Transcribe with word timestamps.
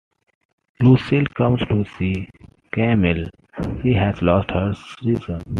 Lucile 0.79 1.27
comes 1.35 1.59
to 1.67 1.85
see 1.99 2.27
Camille; 2.71 3.29
she 3.83 3.93
has 3.93 4.19
lost 4.23 4.49
her 4.49 4.73
reason. 5.03 5.39